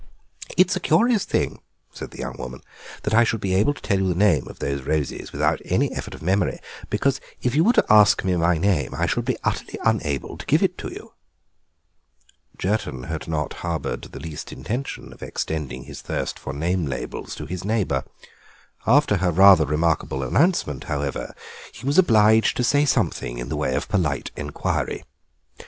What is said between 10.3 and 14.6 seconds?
to give it to you." Jerton had not harboured the least